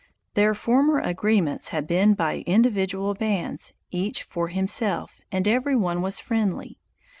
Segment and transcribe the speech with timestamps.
[0.33, 6.19] Their former agreements had been by individual bands, each for itself, and every one was
[6.19, 6.79] friendly.